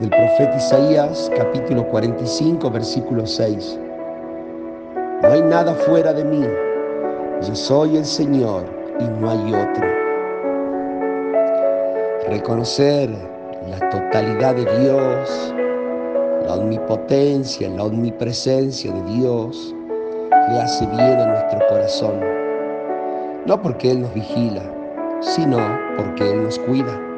[0.00, 3.78] del profeta Isaías capítulo 45 versículo 6.
[5.22, 6.42] No hay nada fuera de mí,
[7.46, 8.64] yo soy el Señor
[8.98, 9.86] y no hay otro.
[12.30, 13.10] Reconocer
[13.68, 15.54] la totalidad de Dios,
[16.46, 19.74] la omnipotencia, la omnipresencia de Dios,
[20.48, 22.20] le hace bien a nuestro corazón.
[23.44, 24.62] No porque Él nos vigila,
[25.20, 25.58] sino
[25.98, 27.09] porque Él nos cuida